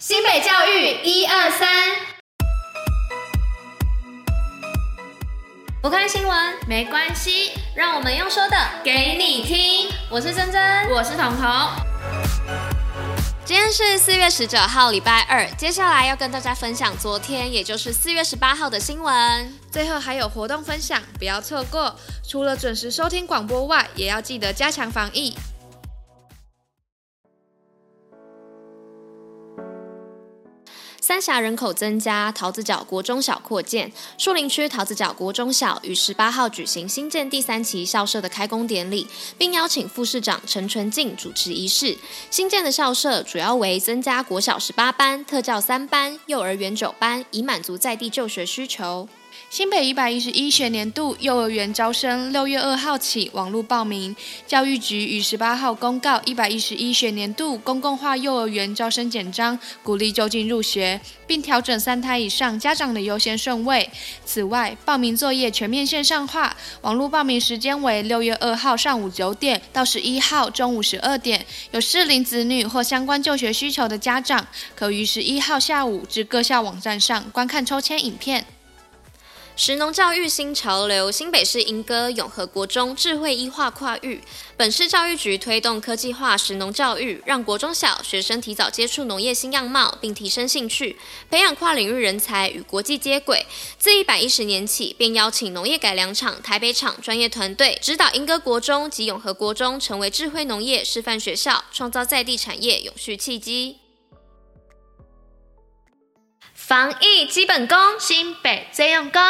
[0.00, 1.68] 新北教育一二三，
[5.82, 9.90] 不看新闻没关系，让我们用说的给你听。
[10.08, 11.46] 我是珍珍，我是彤彤。
[13.44, 15.44] 今天是四月十九号，礼拜二。
[15.58, 19.52] 接下来要跟大家分享昨天，也就是四月十八号的新闻。
[19.70, 21.94] 最后还有活动分享，不要错过。
[22.26, 25.36] 除了准时收听广播外，也要记得加强防疫。
[31.10, 33.90] 三峡人口增加，桃子角国中小扩建。
[34.16, 41.98] 树林区桃子角国中小于十八号举行新建第三期校舍的开工典礼，并邀请副市长陈纯进主持仪式。
[42.30, 49.08] 新建的校舍主要为增加国小十八班、特教三班、幼儿园九班，以满足在地就学需求。
[49.50, 54.14] 新北一百一十一学年度幼儿园招生六月二号起网络报名，
[54.46, 63.90] 教育局于十八号公告一百一十一学年度公共化幼儿园招生简章，鼓励就近入学，并调整三胎以上家长的优先顺位。
[64.24, 71.44] 此外，报名作业全面线上化，网络报名时间为六月二号上午九点到十一号中午十二点。
[71.72, 78.46] 有适龄子女或相关就学需求的家长，可于十一号下午至各校网站上观看抽签影片。
[79.56, 84.22] 食农教育新潮流，新北市莺歌永和国中智慧医化跨域。
[84.56, 90.96] 本市教育局推动科技化食农教育，让国中小学生提早接触农业新样貌，并提升兴趣，
[91.28, 93.44] 培养跨领域人才与国际接轨。
[93.78, 103.76] 自一百一十年起，便邀请农业改良场台北厂专业团队指导莺歌国中及永和国中，成为智慧农业示范学校，创造在地产业永续契机。
[106.70, 109.20] 防疫基本功，新北最用功。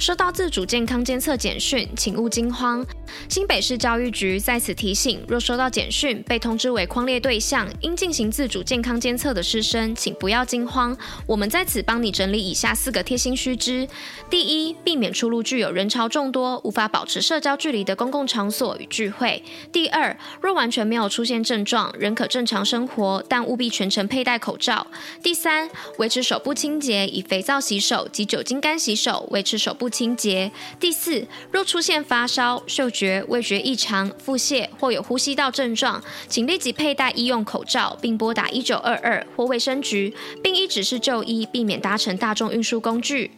[0.00, 2.84] 收到自主健康监测简讯，请勿惊慌。
[3.28, 10.96] 新北市教育局在此提醒：若收到简讯被通知为框列对象，应进行自主健康监测的师生，请不要惊慌。
[11.26, 13.88] 我们在此帮你整理以下四个贴心须知：
[14.30, 24.86] 第一，避免出入具有人潮众多、无法保持社交距离的公共场所与聚会；第二，若完全没有出现症状，仍可正常生活，但务必全程佩戴口罩；
[25.22, 25.68] 第三，
[25.98, 30.50] 维持手部清洁，以肥皂洗手及酒精干洗手，维持手部清洁。
[30.78, 43.32] 第四，若出现发烧、嗅觉、味觉异常、腹泻或有呼吸道症状，请立即佩戴医用口罩，并拨打一九二二或卫生局，并依指示就医，避免搭乘大众运输工具。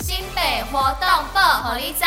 [0.00, 2.04] 新北活动报，虎哩知。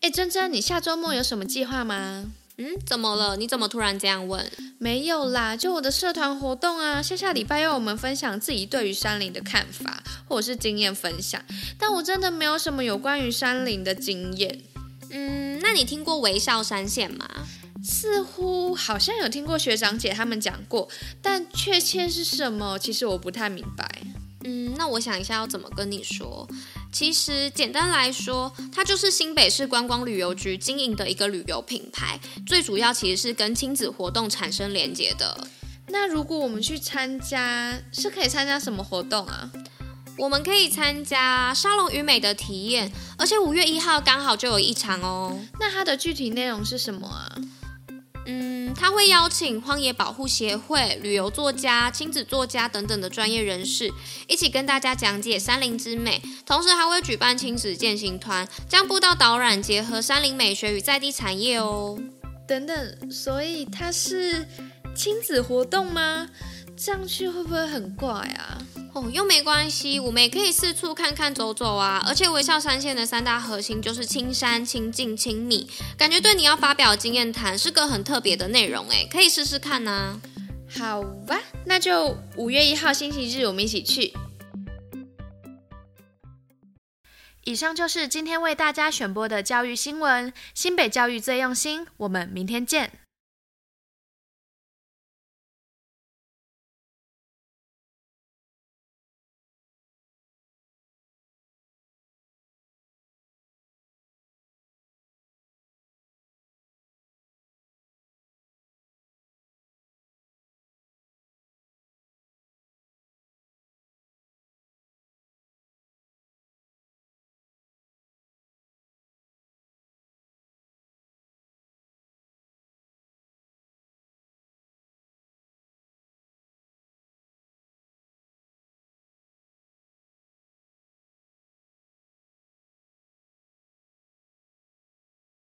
[0.00, 2.32] 哎，珍珍，你下周末有什么计划吗？
[2.58, 3.36] 嗯，怎么了？
[3.36, 4.50] 你怎么突然这样问？
[4.78, 11.42] 没有啦，就我的社团活动啊，下下礼拜要我们分享自己对于山林的看法或者是经验分享，
[11.78, 14.60] 但我真的没有什么有关于山林的经验。
[15.10, 17.26] 嗯，那你听过微笑山线吗？
[17.82, 20.88] 似乎好像有听过学长姐他们讲过，
[21.20, 23.88] 但确切是什么，其实我不太明白。
[24.44, 26.46] 嗯，那我想一下要怎么跟你说。
[26.92, 35.48] 其实简单来说，它就是新北市观光旅游局经营的一个旅游品牌，最主要其实是跟亲子活动产生连结的。
[35.88, 39.50] 那如果我们去参加，是可以参加什么活动啊？
[40.18, 45.40] 我们可以参加沙龙与美的体验，而且五月一号刚好就有一场哦。
[45.58, 47.32] 那它的具体内容是什么啊？
[48.74, 53.92] 他会邀请荒野保护协会、旅游作家、亲子作家等等的专业人士，
[54.28, 56.20] 一起跟大家讲解山林之美。
[56.44, 61.98] 同时还会举办亲子践行团，将步道导览结合山林美学与在地产业哦。
[62.46, 64.46] 等等，所以它是
[64.94, 66.28] 亲子活动吗？
[66.84, 68.58] 这样去会不会很怪啊？
[68.92, 72.02] 哦，又没关系，我们也可以四处看看走走啊。
[72.08, 80.20] 而且微笑山线的三大核心就是青山、亲近、亲密，感觉对你要发表经验谈是个很特别的内容诶，可以试试看呐、啊。
[80.76, 84.12] 好吧，那就五月一号星期日我们一起去。
[87.44, 93.01] 以上就是今天为大家选播的教育新闻，新北教育最用心，我们明天见。